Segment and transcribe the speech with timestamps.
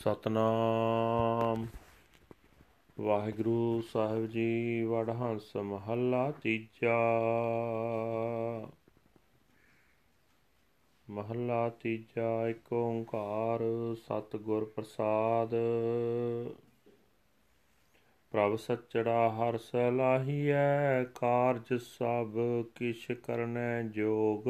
[0.00, 1.66] ਸਤਨਾਮ।
[2.96, 6.96] ਵਾਹਿਗੁਰੂ ਸਾਹਿਬ ਜੀ, ਵਡਹੰਸ ਮਹੱਲਾ ਤੀਜਾ।
[11.08, 13.60] ਮਹੱਲਾ ਤੀਜਾ ਏਕ ਓੰਕਾਰ
[13.96, 15.54] ਸਤਿਗੁਰ ਪ੍ਰਸਾਦ।
[18.32, 22.32] ਪ੍ਰਭ ਸਚੜਾ ਹਰ ਸਲਾਹੀਐ ਕਾਰਜ ਸਭ
[22.74, 24.48] ਕਿਛ ਕਰਨੈ ਜੋਗ।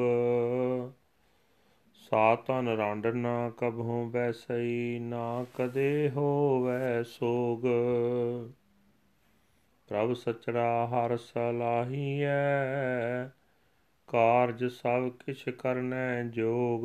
[2.00, 7.66] ਸਾਤਨ ਰੰਡ ਨਾ ਕਬਹੂ ਬੈਸਈ ਨਾ ਕਦੇ ਹੋਵੈ ਸੋਗ।
[9.88, 12.28] ਪ੍ਰਭ ਸਚੜਾ ਹਰ ਸਲਾਹੀਐ
[14.08, 16.84] ਕਾਰਜ ਸਭ ਕਿਛ ਕਰਨੈ ਜੋਗ।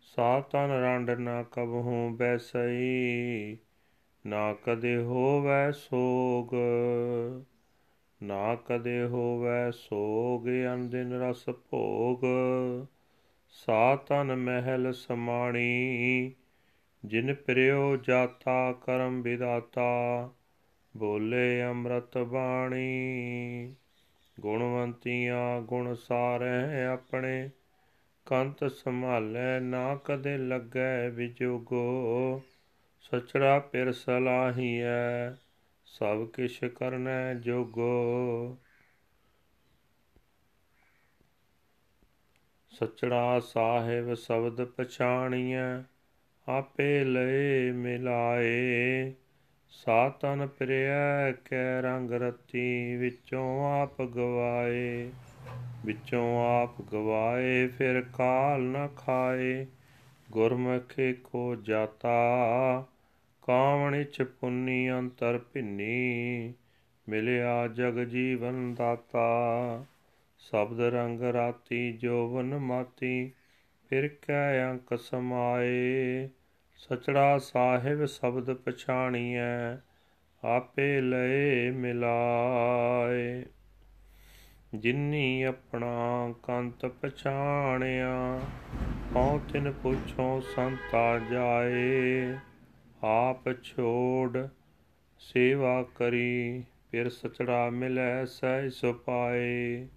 [0.00, 3.58] ਸਾਤਨ ਰੰਡ ਨਾ ਕਬਹੂ ਬੈਸਈ
[4.26, 6.54] ਨਾ ਕਦੇ ਹੋਵੈ ਸੋਗ।
[8.22, 12.24] ਨਾ ਕਦੇ ਹੋਵੈ ਸੋਗ ਅਨਦਿਨ ਰਸ ਭੋਗ।
[13.56, 16.34] ਸਾਤਨ ਮਹਿਲ ਸਮਾਣੀ,
[17.04, 20.30] ਜਿਨ ਪ੍ਰਿਓ ਜਾਤਾ ਕਰਮ ਵਿਦਾਤਾ
[20.96, 23.74] ਬੋਲੇ ਅੰਮ੍ਰਿਤ ਬਾਣੀ।
[24.40, 27.50] ਗੁਣਵੰਤੀਆਂ ਗੁਣ ਸਾਰੇ ਆਪਣੇ,
[28.26, 32.42] ਕੰਤ ਸੰਭਾਲੇ ਨਾ ਕਦੇ ਲੱਗੈ ਵਿਜੋਗੋ।
[33.00, 35.30] ਸਚੜਾ ਪਿਰ ਸਲਾਹੀਐ
[35.84, 38.58] ਸਭ ਕਿਛ ਕਰਨੈ ਜੋਗੋ।
[42.80, 45.82] ਸਚੜਾ ਸਾਹਿਬ ਸ਼ਬਦ ਪਛਾਣੀਐ,
[46.48, 49.12] ਆਪੇ ਲਏ ਮਿਲਾਏ।
[49.70, 55.10] ਸਾਤਨ ਪ੍ਰਿਆ ਕੈ ਰੰਗ ਰਤੀ, ਵਿੱਚੋਂ ਆਪ ਗਵਾਏ।
[55.84, 59.66] ਵਿੱਚੋਂ ਆਪ ਗਵਾਏ, ਫਿਰ ਕਾਲ ਨ ਖਾਏ।
[60.30, 62.14] ਗੁਰਮੁਖੇ ਕੋ ਜਾਤਾ,
[63.42, 66.54] ਕਾਵਣ ਇਚ ਪੁੰਨੀ ਅੰਤਰ ਭਿੰਨੀ।
[67.08, 69.84] ਮਿਲਿਆ ਜਗ ਜੀਵਨ ਦਾਤਾ।
[70.50, 73.32] ਸ਼ਬਦ ਰੰਗ ਰਾਤੀ ਜੋਵਨ ਮਾਤੀ,
[73.88, 76.28] ਫਿਰ ਕੈ ਅੰਕ ਸਮਾਏ।
[76.76, 79.76] ਸਚੜਾ ਸਾਹਿਬ ਸ਼ਬਦ ਪਛਾਣੀਐ,
[80.44, 83.44] ਆਪੇ ਲਏ ਮਿਲਾਏ।
[84.74, 88.40] ਜਿਨੀ ਆਪਣਾ ਕੰਤ ਪਛਾਣਿਆ,
[89.16, 92.34] ਹਉ ਤਿਨ ਪੁੱਛੋ ਸੰਤਾ ਜਾਏ।
[93.04, 94.48] ਆਪ ਛੋੜ
[95.18, 99.88] ਸੇਵਾ ਕਰੀ, ਫਿਰ ਸਚੜਾ ਮਿਲੈ ਸਹਿ ਸੁਪਾਏ।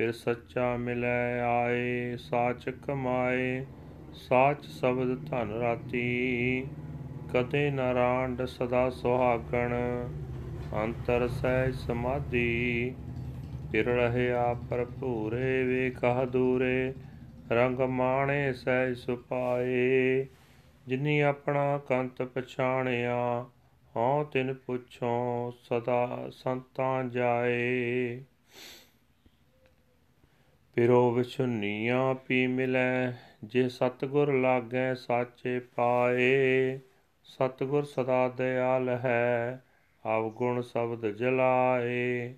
[0.00, 3.66] ਫਿਰ ਸੱਚਾ ਮਿਲੈ ਆਏ, ਸਾਚ ਕਮਾਏ,
[4.12, 6.66] ਸਾਚ ਸ਼ਬਦ ਧਨ ਰਾਤੀ।
[7.32, 9.74] ਕਦੇ ਨਾਰਾੰਡ ਸਦਾ ਸੁਹਾਗਣ,
[10.84, 12.94] ਅੰਤਰ ਸਹਿ ਸਮਾਧੀ।
[13.72, 16.94] ਫਿਰ ਰਹਿਆ ਭਰਪੂਰੇ, ਵੇਖਾ ਦੂਰੇ
[17.52, 20.26] ਰੰਗ ਮਾਣੇ ਸਹਿ ਸੁਪਾਏ।
[20.86, 23.46] ਜਿਨੀ ਆਪਣਾ ਕੰਤ ਪਛਾਣਿਆ,
[23.96, 28.20] ਹਉ ਤਿਨ ਪੁੱਛੋ ਸਦਾ ਸੰਤਾਂ ਜਾਏ।
[30.74, 33.12] ਪਿਰੋ ਵਿਛੁਨੀਆਂ ਪੀ ਮਿਲੈ,
[33.44, 36.80] ਜੇ ਸਤਗੁਰ ਲਾਗੈ ਸਾਚੇ ਪਾਏ।
[37.24, 39.62] ਸਤਗੁਰ ਸਦਾ ਦਿਆਲ ਹੈ,
[40.18, 42.34] ਅਵਗੁਣ ਸ਼ਬਦ ਜਲਾਏ।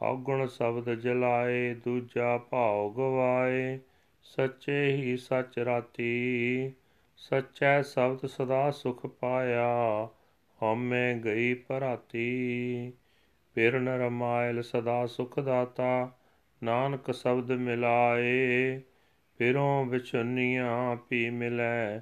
[0.00, 3.78] ਅਵਗੁਣ ਸ਼ਬਦ ਜਲਾਏ, ਦੂਜਾ ਭਾਉ ਗਵਾਏ।
[4.22, 6.72] ਸੱਚੇ ਹੀ ਸੱਚ ਰਾਤੀ,
[7.16, 10.08] ਸੱਚੈ ਸ਼ਬਦ ਸਦਾ ਸੁਖ ਪਾਇਆ।
[10.62, 12.92] ਹਉਮੈ ਗਈ ਭਰਾਤੀ
[13.54, 16.10] ਫਿਰ ਨਰਮਾਇਲ ਸਦਾ ਸੁਖ ਦਾਤਾ।
[16.64, 18.80] ਨਾਨਕ ਸ਼ਬਦ ਮਿਲਾਏ,
[19.38, 22.00] ਫਿਰੋਂ ਵਿਛੁਨੀਆਂ ਪੀ ਮਿਲੈ,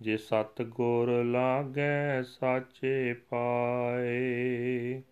[0.00, 5.02] ਜੇ ਸਤ ਗੁਰ ਲਾਗੈ ਸਾਚੇ ਪਾਏ।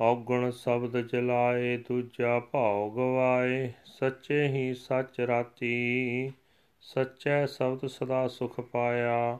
[0.00, 6.32] ਔਗਣ ਸ਼ਬਦ ਜਲਾਏ, ਦੂਜਾ ਭਾਉ ਗਵਾਏ ਸੱਚੇ ਹੀ ਸੱਚ ਰਾਤੀ,
[6.80, 9.38] ਸੱਚੈ ਸ਼ਬਦ ਸਦਾ ਸੁਖ ਪਾਇਆ,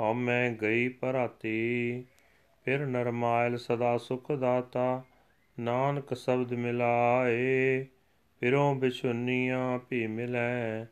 [0.00, 2.04] ਹਉਮੈ ਗਈ ਭਰਾਤੀ।
[2.64, 5.02] ਫਿਰ ਨਰਮਾਇਲ ਸਦਾ ਸੁਖ ਦਾਤਾ
[5.60, 7.86] ਨਾਨਕ ਸ਼ਬਦ ਮਿਲਾਏ,
[8.40, 10.86] ਫਿਰੋਂ ਬਿਛੁਨੀਆਂ ਭੀ ਮਿਲੈ,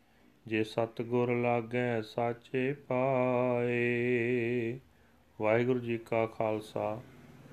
[0.46, 4.80] ਜੇ ਸਤਗੁਰ ਲਾਗੈ ਸਾਚੇ ਪਾਏ।
[5.40, 7.02] ਵਾਹਿਗੁਰੂ ਜੀ ਕਾ ਖਾਲਸਾ,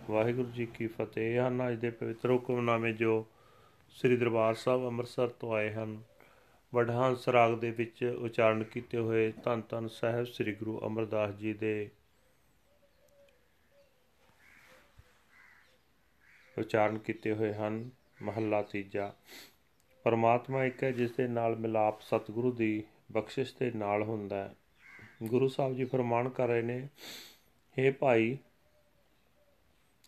[0.10, 3.26] ਵਾਹਿਗੁਰੂ ਜੀ ਕੀ ਫਤਿਹ। ਹਨ ਅੱਜ ਦੇ ਪਵਿੱਤਰ ਹੁਕਮਨਾਮੇ ਜੋ
[3.90, 6.02] ਸ੍ਰੀ ਦਰਬਾਰ ਸਾਹਿਬ ਅੰਮ੍ਰਿਤਸਰ ਤੋਂ ਆਏ ਹਨ,
[6.76, 11.90] ਵਡਹੰਸ ਰਾਗ ਦੇ ਵਿੱਚ ਉਚਾਰਨ ਕੀਤੇ ਹੋਏ ਧੰਨ ਧੰਨ ਸਾਹਿਬ ਸ੍ਰੀ ਗੁਰੂ ਅਮਰਦਾਸ ਜੀ ਦੇ
[16.60, 17.90] ਉਚਾਰਨ ਕੀਤੇ ਹੋਏ ਹਨ।
[18.22, 19.14] ਮਹੱਲਾ ਤੀਜਾ।
[20.04, 24.56] ਪਰਮਾਤਮਾ ਇੱਕ ਹੈ ਜਿਸ ਦੇ ਨਾਲ ਮਿਲਾਪ ਸਤਿਗੁਰੂ ਦੀ ਬਖਸ਼ਿਸ਼ ਦੇ ਨਾਲ ਹੁੰਦਾ ਹੈ।
[25.24, 26.88] ਗੁਰੂ ਸਾਹਿਬ ਜੀ ਫਰਮਾਨ ਕਰ ਰਹੇ ਨੇ
[27.78, 28.38] हे ਭਾਈ,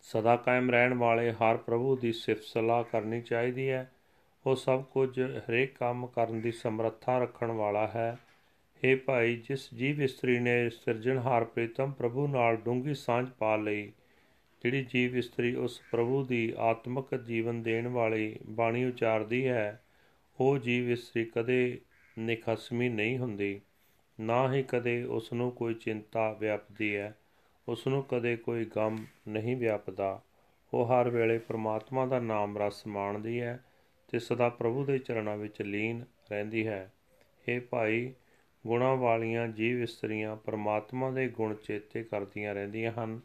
[0.02, 3.92] ਸਦਾ ਕਾਇਮ ਰਹਿਣ ਵਾਲੇ ਹਰ ਪ੍ਰਭੂ ਦੀ ਸਿਫਤ ਸਲਾਹ ਕਰਨੀ ਚਾਹੀਦੀ ਹੈ।
[4.46, 8.18] ਉਹ ਸਭ ਕੁਝ ਹਰੇਕ ਕੰਮ ਕਰਨ ਦੀ ਸਮਰੱਥਾ ਰੱਖਣ ਵਾਲਾ ਹੈ।
[8.82, 13.92] हे ਭਾਈ, ਜਿਸ ਜੀਵ ਇਸਤਰੀ ਨੇ ਸਿਰਜਣਹਾਰ ਪ੍ਰੀਤਮ ਪ੍ਰਭੂ ਨਾਲ ਡੂੰਗੀ ਸਾਂਝ ਪਾ ਲਈ
[14.64, 19.82] ਜਿਹੜੀ ਜੀਵ ਇਸਤਰੀ ਉਸ ਪ੍ਰਭੂ ਦੀ ਆਤਮਿਕ ਜੀਵਨ ਦੇਣ ਵਾਲੀ ਬਾਣੀ ਉਚਾਰਦੀ ਹੈ,
[20.40, 21.80] ਉਹ ਜੀਵ ਇਸਤਰੀ ਕਦੇ
[22.18, 23.60] ਨਿਖਸਮੀ ਨਹੀਂ ਹੁੰਦੀ,
[24.20, 27.18] ਨਾ ਹੀ ਕਦੇ ਉਸ ਨੂੰ ਕੋਈ ਚਿੰਤਾ ਵਿਆਪਦੀ ਹੈ
[27.68, 30.22] ਉਸ ਨੂੰ ਕਦੇ ਕੋਈ ਗਮ ਨਹੀਂ ਵਿਆਪਦਾ।
[30.74, 33.64] ਉਹ ਹਰ ਵੇਲੇ ਪ੍ਰਮਾਤਮਾ ਦਾ ਨਾਮ ਰਸ ਮਾਣਦੀ ਹੈ
[34.08, 36.92] ਤੇ ਸਦਾ ਪ੍ਰਭੂ ਦੇ ਚਰਨਾਂ ਵਿੱਚ ਲੀਨ ਰਹਿੰਦੀ ਹੈ।
[37.48, 38.12] ਇਹ ਭਾਈ,
[38.66, 43.20] ਗੁਣਾ ਵਾਲੀਆਂ ਜੀਵ ਇਸਤਰੀਆਂ ਪ੍ਰਮਾਤਮਾ ਦੇ ਗੁਣ ਚੇਤੇ ਕਰਦੀਆਂ ਰਹਿੰਦੀਆਂ ਹਨ।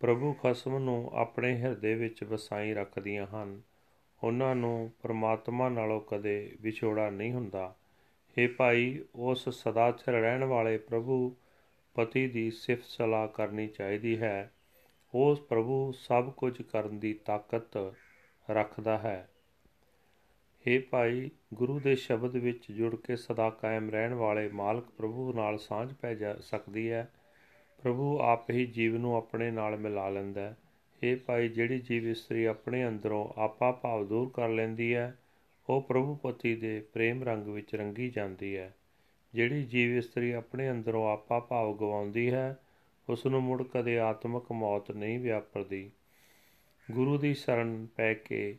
[0.00, 3.62] ਪ੍ਰਭੂ ਖਸਮ ਨੂੰ ਆਪਣੇ ਹਿਰਦੇ ਵਿੱਚ ਵਸਾਈ ਰੱਖਦੀਆਂ ਹਨ।
[4.24, 7.76] ਉਹਨਾਂ ਨੂੰ ਪ੍ਰਮਾਤਮਾ ਨਾਲੋਂ ਕਦੇ ਵਿਛੋੜਾ ਨਹੀਂ ਹੁੰਦਾ।
[8.38, 11.36] ਇਹ ਭਾਈ, ਉਸ ਸਦਾ ਸਥਿਰ ਰਹਿਣ ਵਾਲੇ ਪ੍ਰਭੂ
[11.94, 14.52] ਪਤੀ ਦੀ ਸਿਫਤ ਸਲਾਹ ਕਰਨੀ ਚਾਹੀਦੀ ਹੈ।
[15.14, 17.94] ਉਸ ਪ੍ਰਭੂ ਸਭ ਕੁਝ ਕਰਨ ਦੀ ਤਾਕਤ
[18.50, 19.28] ਰੱਖਦਾ ਹੈ।
[20.66, 25.58] ਇਹ ਭਾਈ, ਗੁਰੂ ਦੇ ਸ਼ਬਦ ਵਿੱਚ ਜੁੜ ਕੇ ਸਦਾ ਕਾਇਮ ਰਹਿਣ ਵਾਲੇ ਮਾਲਕ ਪ੍ਰਭੂ ਨਾਲ
[25.58, 27.08] ਸਾਂਝ ਪੈ ਜਾ ਸਕਦੀ ਹੈ।
[27.82, 30.56] ਪ੍ਰਭੂ ਆਪ ਹੀ ਜੀਵ ਨੂੰ ਆਪਣੇ ਨਾਲ ਮਿਲਾ ਲੈਂਦਾ ਹੈ।
[31.02, 35.18] ਇਹ ਭਾਈ, ਜਿਹੜੀ ਜੀਵ ਇਸਤਰੀ ਆਪਣੇ ਅੰਦਰੋਂ ਆਪਾ ਭਾਵ ਦੂਰ ਕਰ ਲੈਂਦੀ ਹੈ,
[35.68, 38.74] ਉਹ ਪ੍ਰਭੂ ਪਤੀ ਦੇ ਪ੍ਰੇਮ ਰੰਗ ਵਿੱਚ ਰੰਗੀ ਜਾਂਦੀ ਹੈ।
[39.34, 42.58] ਜਿਹੜੀ ਜੀਵ ਇਸਤਰੀ ਆਪਣੇ ਅੰਦਰੋਂ ਆਪਾ ਭਾਵ ਗਵਾਉਂਦੀ ਹੈ
[43.08, 45.90] ਉਸ ਨੂੰ ਮੁੜ ਕਦੇ ਆਤਮਿਕ ਮੌਤ ਨਹੀਂ ਵਿਆਪਰਦੀ।
[46.90, 48.58] ਗੁਰੂ ਦੀ ਸ਼ਰਨ ਪੈ ਕੇ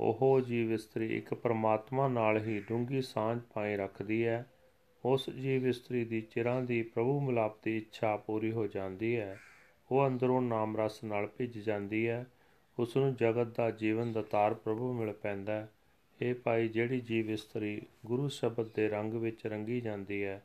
[0.00, 4.46] ਉਹ ਜੀਵ ਇਸਤਰੀ ਇੱਕ ਪਰਮਾਤਮਾ ਨਾਲ ਹੀ ਡੂੰਗੀ ਸਾਂਝ ਪਾਈ ਰੱਖਦੀ ਹੈ
[5.04, 9.38] ਉਸ ਜੀਵ ਇਸਤਰੀ ਦੀ ਚਿਰਾਂ ਦੀ ਪ੍ਰਭੂ ਮਿਲਾਪ ਦੀ ਇੱਛਾ ਪੂਰੀ ਹੋ ਜਾਂਦੀ ਹੈ।
[9.90, 12.26] ਉਹ ਅੰਦਰੋਂ ਨਾਮ ਰਸ ਨਾਲ ਭਿੱਜ ਜਾਂਦੀ ਹੈ।
[12.78, 15.68] ਉਸ ਨੂੰ ਜਗਤ ਦਾ ਜੀਵਨ ਦਾਤਾਰ ਪ੍ਰਭੂ ਮਿਲ ਪੈਂਦਾ ਹੈ।
[16.22, 20.42] ਇਹ ਭਾਈ ਜਿਹੜੀ ਜੀਵ ਇਸਤਰੀ ਗੁਰੂ ਸ਼ਬਦ ਦੇ ਰੰਗ ਵਿੱਚ ਰੰਗੀ ਜਾਂਦੀ ਹੈ,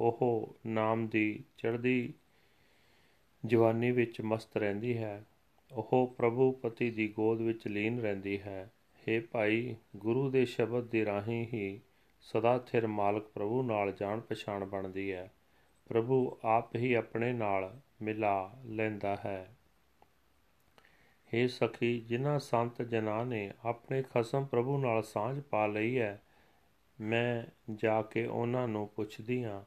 [0.00, 2.12] ਉਹ ਨਾਮ ਦੀ ਚੜ੍ਹਦੀ
[3.46, 5.24] ਜਵਾਨੀ ਵਿੱਚ ਮਸਤ ਰਹਿੰਦੀ ਹੈ।
[5.72, 8.70] ਉਹ ਪ੍ਰਭੂ ਪਤੀ ਦੀ ਗੋਦ ਵਿੱਚ ਲੀਨ ਰਹਿੰਦੀ ਹੈ।
[9.02, 11.80] हे ਭਾਈ ਗੁਰੂ ਦੇ ਸ਼ਬਦ ਦੀ ਰਾਹੀਂ ਹੀ
[12.20, 15.32] ਸਦਾ ਥਿਰ ਮਾਲਕ ਪ੍ਰਭੂ ਨਾਲ ਜਾਣ ਪਛਾਣ ਬਣਦੀ ਹੈ।
[15.88, 19.56] ਪ੍ਰਭੂ ਆਪ ਹੀ ਆਪਣੇ ਨਾਲ ਮਿਲਾ ਲੈਂਦਾ ਹੈ।
[21.34, 26.22] हे ਸਖੀ, ਜਿਨ੍ਹਾਂ ਸੰਤ ਜਨਾਂ ਨੇ ਆਪਣੇ ਖਸਮ ਪ੍ਰਭੂ ਨਾਲ ਸਾਂਝ ਪਾ ਲਈ ਹੈ,
[27.00, 27.44] ਮੈਂ
[27.74, 29.64] ਜਾ ਕੇ ਉਹਨਾਂ ਨੂੰ ਪੁੱਛਦੀ ਹਾਂ।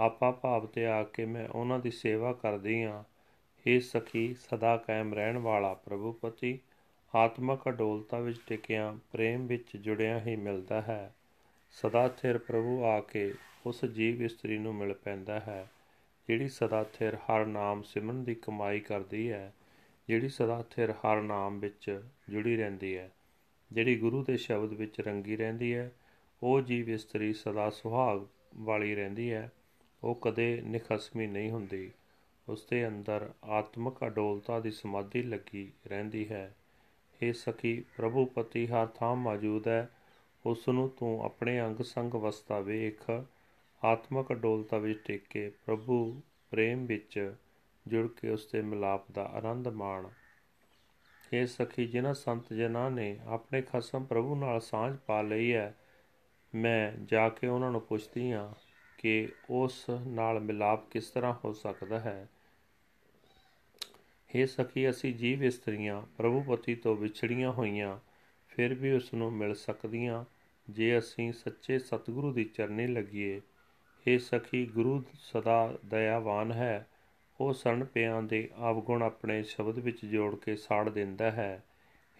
[0.00, 3.04] ਆਪਾ ਭਾਵ ਤੇ ਆ ਕੇ ਮੈਂ ਉਹਨਾਂ ਦੀ ਸੇਵਾ ਕਰਦੀ ਹਾਂ।
[3.66, 6.58] हे ਸਖੀ, ਸਦਾ ਕਾਇਮ ਰਹਿਣ ਵਾਲਾ ਪ੍ਰਭੂ ਪਤੀ
[7.14, 11.14] ਆਤਮਕ ਅਡੋਲਤਾ ਵਿੱਚ ਟਿਕਿਆ, ਪ੍ਰੇਮ ਵਿੱਚ ਜੁੜਿਆ ਹੀ ਮਿਲਦਾ ਹੈ।
[11.76, 13.34] ਸਦਾ ਥਿਰ ਪ੍ਰਭੂ ਆ ਕੇ
[13.66, 15.68] ਉਸ ਜੀਵ ਇਸਤਰੀ ਨੂੰ ਮਿਲ ਪੈਂਦਾ ਹੈ,
[16.28, 19.52] ਜਿਹੜੀ ਸਦਾ ਥਿਰ ਹਰ ਨਾਮ ਸਿਮਰਨ ਦੀ ਕਮਾਈ ਕਰਦੀ ਹੈ,
[20.08, 22.00] ਜਿਹੜੀ ਸਦਾ ਥਿਰ ਹਰ ਨਾਮ ਵਿੱਚ
[22.30, 23.10] ਜੁੜੀ ਰਹਿੰਦੀ ਹੈ,
[23.72, 25.92] ਜਿਹੜੀ ਗੁਰੂ ਦੇ ਸ਼ਬਦ ਵਿੱਚ ਰੰਗੀ ਰਹਿੰਦੀ ਹੈ,
[26.42, 29.50] ਉਹ ਜੀਵ ਇਸਤਰੀ ਸਦਾ ਸੁਹਾਗ ਵਾਲੀ ਰਹਿੰਦੀ ਹੈ,
[30.02, 31.90] ਉਹ ਕਦੇ ਨਿਖਸਮੀ ਨਹੀਂ ਹੁੰਦੀ,
[32.48, 36.54] ਉਸ ਦੇ ਅੰਦਰ ਆਤਮਿਕ ਅਡੋਲਤਾ ਦੀ ਸਮਾਧੀ ਲੱਗੀ ਰਹਿੰਦੀ ਹੈ
[37.22, 39.90] ਇਹ ਸਖੀ ਪ੍ਰਭੂ ਪਤੀ ਹਰ ਥਾਂ ਮੌਜੂਦ ਹੈ
[40.46, 43.24] ਉਸ ਨੂੰ ਤੂੰ ਆਪਣੇ ਅੰਗ ਸੰਗ ਵਸਤਾ ਵੇਖ।
[43.84, 46.20] ਆਤਮਕ ਅਡੋਲਤਾ ਵਿੱਚ ਟਿਕ ਕੇ ਪ੍ਰਭੂ
[46.50, 47.34] ਪ੍ਰੇਮ ਵਿੱਚ
[47.88, 50.08] ਜੁੜ ਕੇ ਉਸ ਦੇ ਮਿਲਾਪ ਦਾ ਆਨੰਦ ਮਾਣ।
[51.32, 55.74] ਇਹ ਸਖੀ, ਜਿਨ੍ਹਾਂ ਸੰਤ ਜਨਾਂ ਨੇ ਆਪਣੇ ਖਸਮ ਪ੍ਰਭੂ ਨਾਲ ਸਾਂਝ ਪਾ ਲਈ ਹੈ,
[56.54, 58.54] ਮੈਂ ਜਾ ਕੇ ਉਹਨਾਂ ਨੂੰ ਪੁੱਛਦੀ ਹਾਂ
[58.98, 62.28] ਕਿ ਉਸ ਨਾਲ ਮਿਲਾਪ ਕਿਸ ਤਰ੍ਹਾਂ ਹੋ ਸਕਦਾ ਹੈ।
[64.36, 67.98] हे ਸਖੀ, ਅਸੀਂ ਜੀਵ ਇਸਤਰੀਆਂ, ਪ੍ਰਭੂ ਪਤੀ ਤੋਂ ਵਿਛੜੀਆਂ ਹੋਈਆਂ,
[68.48, 70.24] ਫਿਰ ਵੀ ਉਸ ਨੂੰ ਮਿਲ ਸਕਦੀਆਂ
[70.70, 73.40] ਜੇ ਅਸੀਂ ਸੱਚੇ ਸਤਿਗੁਰੂ ਦੀ ਚਰਨੀ ਲੱਗੀਏ
[74.06, 76.86] हे ਸਖੀ ਗੁਰੂ ਸਦਾ ਦਇਆਵਾਨ ਹੈ,
[77.40, 81.64] ਉਹ ਸਰਨ ਪਿਆਂ ਦੇ ਆਵਗੁਣ ਆਪਣੇ ਸ਼ਬਦ ਵਿੱਚ ਜੋੜ ਕੇ ਸਾੜ ਦਿੰਦਾ ਹੈ।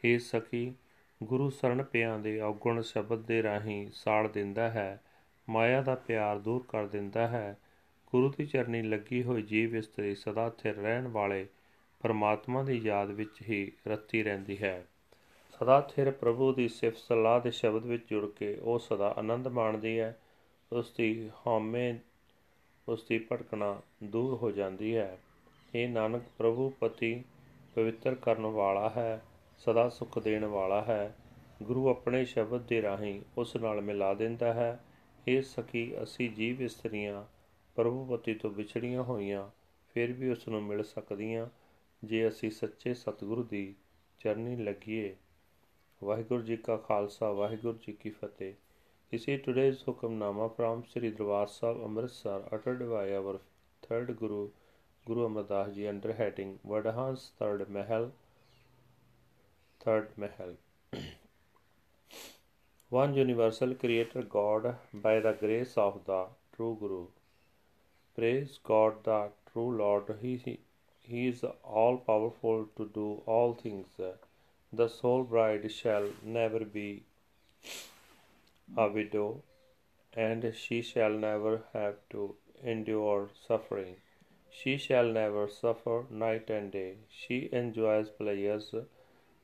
[0.05, 0.75] हे ਸਖੀ
[1.23, 5.03] ਗੁਰੂ ਸਰਨ ਪਿਆਂ ਦੇ ਔਗੁਣ ਸ਼ਬਦ ਦੇ ਰਾਹੀਂ ਸਾੜ ਦਿੰਦਾ ਹੈ,
[5.49, 7.59] ਮਾਇਆ ਦਾ ਪਿਆਰ ਦੂਰ ਕਰ ਦਿੰਦਾ ਹੈ।
[8.07, 11.47] ਗੁਰੂ ਦੀ ਚਰਨੀ ਲੱਗੀ ਹੋਈ ਜੀਵ ਇਸਤਰੀ ਸਦਾ ਥਿਰ ਰਹਿਣ ਵਾਲੇ
[12.01, 14.87] ਪਰਮਾਤਮਾ ਦੀ ਯਾਦ ਵਿੱਚ ਹੀ ਰਤੀ ਰਹਿੰਦੀ ਹੈ।
[15.61, 20.01] ਸਦਾ ਥਿਰ ਪ੍ਰਭੂ ਦੀ ਸਿਫਤ ਸਲਾਹ ਦੇ ਸ਼ਬਦ ਵਿੱਚ ਜੁੜ ਕੇ ਉਹ ਸਦਾ ਆਨੰਦ ਮਾਣਦੀ
[20.01, 20.21] ਹੈ
[20.73, 21.95] ਉਸ ਦੀ ਹਉਮੈ
[22.89, 25.19] ਉਸ ਦੀ ਭਟਕਣਾ ਦੂਰ ਹੋ ਜਾਂਦੀ ਹੈ।
[25.75, 27.25] ਇਹ ਨਾਨਕ ਪ੍ਰਭੂ ਪਤੀ
[27.75, 29.23] ਪਵਿੱਤਰ ਕਰਨ ਵਾਲਾ ਹੈ,
[29.59, 31.17] ਸਦਾ ਸੁਖ ਦੇਣ ਵਾਲਾ ਹੈ।
[31.63, 34.85] ਗੁਰੂ ਆਪਣੇ ਸ਼ਬਦ ਦੇ ਰਾਹੀਂ ਉਸ ਨਾਲ ਮਿਲਾ ਦਿੰਦਾ ਹੈ।
[35.29, 37.25] ਇਹ ਸਖੀ, ਅਸੀਂ ਜੀਵ ਇਸਤਰੀਆਂ,
[37.75, 39.51] ਪ੍ਰਭੂ ਪਤੀ ਤੋਂ ਵਿਛੜੀਆਂ ਹੋਈਆਂ,
[39.95, 41.47] ਫਿਰ ਵੀ ਉਸ ਨੂੰ ਮਿਲ ਸਕਦੀਆਂ।
[42.05, 43.75] ਜੇ ਅਸੀਂ ਸੱਚੇ ਸਤਿਗੁਰੂ ਦੀ
[44.19, 45.17] ਚਰਨੀ ਲੱਗੀਏ
[46.05, 48.55] ਵਾਹਿਗੁਰੂ ਜੀ ਕਾ ਖਾਲਸਾ ਵਾਹਿਗੁਰੂ ਜੀ ਕੀ ਫਤਿਹ
[49.13, 53.35] This is today's Hukamnama from Sri Darbar Sahib Amritsar uttered by our
[53.87, 54.39] third Guru
[55.11, 58.09] Guru Amar Das Ji under heading Vadahans Third Mahal
[59.85, 60.57] Third Mahal
[62.89, 64.69] One universal creator God
[65.07, 66.21] by the grace of the
[66.57, 67.01] true Guru.
[68.19, 69.23] Praise God the
[69.53, 70.15] true Lord.
[70.21, 70.59] He,
[71.01, 74.01] he is all powerful to do all things.
[74.79, 77.05] The soul bride shall never be
[78.77, 79.43] a widow,
[80.13, 83.97] and she shall never have to endure suffering.
[84.51, 86.99] She shall never suffer night and day.
[87.09, 88.75] She enjoys pleasures.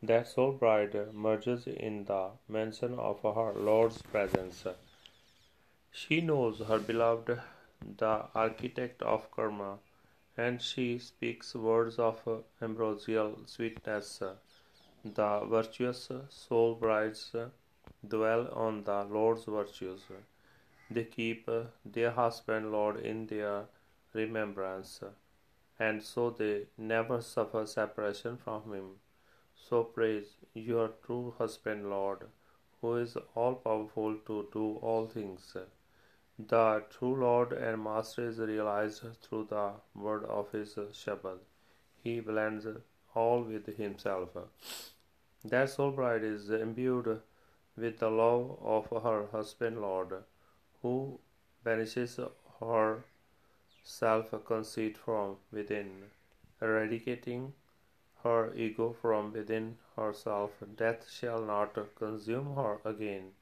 [0.02, 4.66] That soul bride merges in the mansion of her Lord's presence.
[5.90, 7.40] She knows her beloved
[7.98, 9.78] the architect of karma,
[10.36, 14.22] and she speaks words of ambrosial sweetness.
[15.04, 17.34] The virtuous soul brides
[18.06, 20.02] dwell on the Lord's virtues.
[20.90, 21.48] They keep
[21.84, 23.64] their husband Lord in their
[24.12, 25.00] remembrance,
[25.78, 29.00] and so they never suffer separation from him.
[29.56, 32.28] So praise your true husband Lord,
[32.80, 35.56] who is all powerful to do all things.
[36.38, 41.38] The true Lord and Master is realized through the word of his Shabad.
[42.04, 42.66] He blends
[43.14, 44.30] all with himself.
[45.44, 47.20] That soul bride is imbued
[47.76, 50.24] with the love of her husband Lord,
[50.82, 51.18] who
[51.64, 52.18] banishes
[52.60, 53.04] her
[53.82, 56.10] self conceit from within,
[56.60, 57.52] eradicating
[58.22, 60.52] her ego from within herself.
[60.76, 63.32] Death shall not consume her again.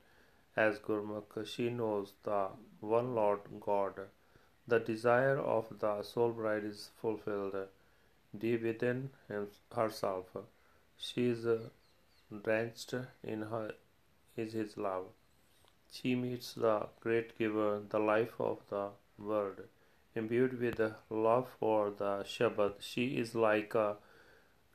[0.56, 2.48] As Gurmukh, she knows the
[2.80, 4.08] one Lord God.
[4.66, 7.54] The desire of the soul bride is fulfilled
[8.36, 9.10] deep within
[9.74, 10.26] herself.
[10.96, 11.46] She is
[12.42, 13.72] drenched in her
[14.36, 15.06] is his love.
[15.90, 19.62] She meets the great giver, the life of the world.
[20.14, 23.96] Imbued with love for the Shabbat, she is like a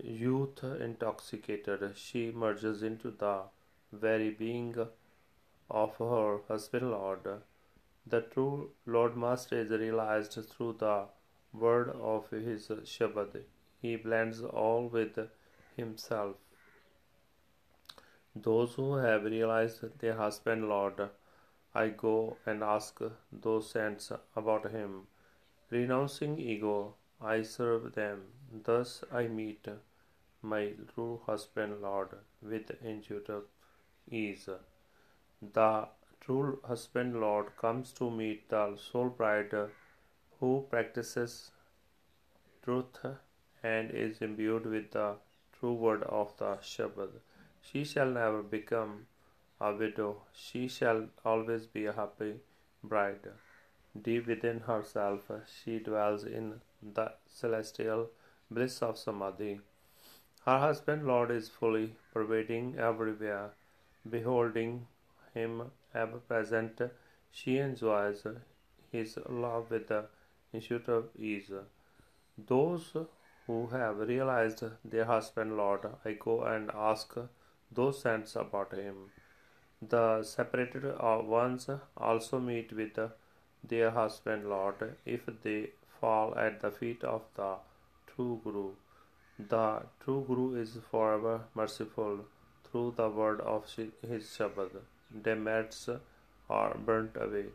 [0.01, 1.93] youth intoxicated.
[1.95, 3.43] She merges into the
[3.91, 4.75] very being
[5.69, 7.41] of her husband Lord.
[8.05, 11.05] The true Lord Master is realized through the
[11.59, 13.43] word of his Shabad.
[13.81, 15.19] He blends all with
[15.75, 16.35] himself.
[18.35, 21.09] Those who have realized their husband Lord,
[21.73, 22.99] I go and ask
[23.31, 25.07] those saints about him.
[25.71, 28.23] Renouncing ego, I serve them.
[28.63, 29.67] Thus I meet
[30.41, 32.09] my true husband Lord
[32.41, 33.43] with intuitive
[34.09, 34.49] ease.
[35.41, 35.87] The
[36.21, 39.55] true husband Lord comes to meet the soul bride
[40.39, 41.51] who practices
[42.63, 42.99] truth
[43.63, 45.15] and is imbued with the
[45.57, 47.09] true word of the Shabad.
[47.61, 49.07] She shall never become
[49.59, 50.23] a widow.
[50.33, 52.35] She shall always be a happy
[52.83, 53.27] bride.
[53.99, 58.09] Deep within herself, she dwells in the celestial
[58.51, 59.61] bliss of Samadhi.
[60.45, 63.51] Her husband, Lord, is fully pervading everywhere.
[64.07, 64.87] Beholding
[65.33, 66.81] him ever present,
[67.31, 68.27] she enjoys
[68.91, 70.05] his love with the
[70.55, 71.51] intuitive ease.
[72.37, 72.87] Those
[73.47, 77.15] who have realized their husband, Lord, I go and ask
[77.71, 79.11] those saints about him.
[79.81, 82.97] The separated uh, ones also meet with
[83.73, 85.69] their husband Lord if they
[85.99, 87.55] fall at the feet of the
[88.07, 88.71] true Guru.
[89.37, 92.25] The true Guru is forever merciful
[92.63, 94.81] through the word of his Shabad.
[95.27, 95.89] Demerits
[96.49, 97.45] are burnt away.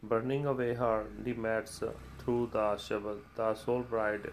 [0.00, 1.82] Burning away her demerits
[2.20, 4.30] through the Shabad, the soul bride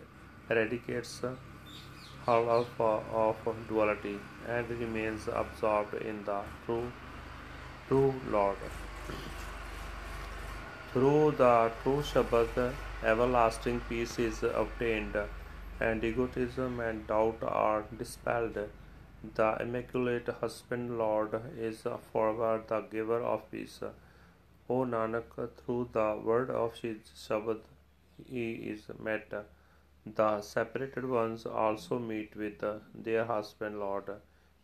[0.47, 6.91] eradicates her love of duality and remains absorbed in the true,
[7.87, 8.57] true Lord.
[10.93, 15.17] Through the true Shabad, everlasting peace is obtained,
[15.79, 18.59] and egotism and doubt are dispelled.
[19.33, 21.81] The Immaculate Husband Lord is
[22.13, 23.79] forever the giver of peace.
[24.67, 27.61] O Nanak, through the word of his Shabad,
[28.27, 29.33] he is met
[30.05, 34.09] the separated ones also meet with their husband Lord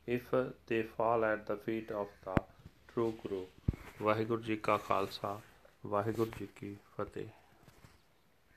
[0.08, 0.32] if
[0.68, 2.36] they fall at the feet of the
[2.94, 3.44] true Guru.
[4.02, 5.40] Waheguru ji ਕਾ ਖਾਲਸਾ
[5.86, 7.28] ਵਾਹਿਗੁਰੂ ਜੀ ਕੀ ਫਤਿਹ